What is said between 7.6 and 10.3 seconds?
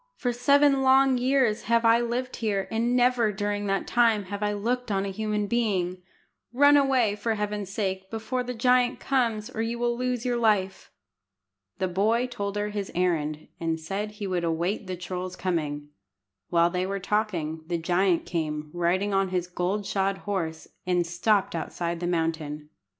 sake, before the giant comes, or you will lose